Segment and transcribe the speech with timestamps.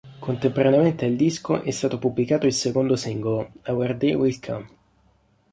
[0.19, 4.69] Contemporaneamente al disco è stato pubblicato il secondo singolo, "Our Day Will Come".